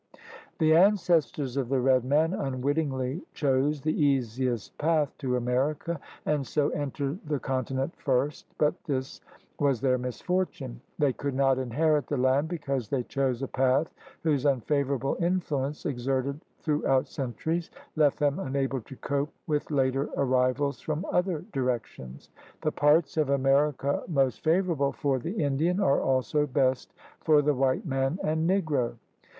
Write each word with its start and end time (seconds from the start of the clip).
The 0.57 0.75
ancestors 0.75 1.57
of 1.57 1.69
the 1.69 1.79
red 1.79 2.03
man 2.03 2.33
unwittingly 2.33 3.21
chose 3.35 3.81
the 3.81 4.03
easiest 4.03 4.75
path 4.79 5.15
to 5.19 5.35
America 5.35 5.99
and 6.25 6.47
so 6.47 6.69
entered 6.69 7.19
the 7.23 7.39
con 7.39 7.65
tinent 7.65 7.91
first, 7.97 8.47
but 8.57 8.73
this 8.85 9.21
was 9.59 9.79
their 9.79 9.99
misfortune. 9.99 10.81
They 10.97 11.13
could 11.13 11.35
not 11.35 11.59
inherit 11.59 12.07
the 12.07 12.17
land 12.17 12.47
because 12.47 12.89
they 12.89 13.03
chose 13.03 13.43
a 13.43 13.47
path 13.47 13.93
whose 14.23 14.43
unfavorable 14.43 15.17
influence, 15.19 15.85
exerted 15.85 16.41
through 16.57 16.87
out 16.87 17.07
centuries, 17.07 17.69
left 17.95 18.17
them 18.17 18.39
unable 18.39 18.81
to 18.81 18.95
cope 18.95 19.29
with 19.45 19.69
later 19.69 20.09
arrivals 20.17 20.81
from 20.81 21.05
other 21.11 21.45
directions. 21.53 22.31
The 22.61 22.71
parts 22.71 23.17
of 23.17 23.29
America 23.29 24.01
most 24.07 24.43
favorable 24.43 24.93
for 24.93 25.19
the 25.19 25.43
Indian 25.43 25.79
are 25.79 26.01
also 26.01 26.47
best 26.47 26.91
for 27.19 27.43
the 27.43 27.53
white 27.53 27.85
man 27.85 28.17
and 28.23 28.49
Negro. 28.49 28.95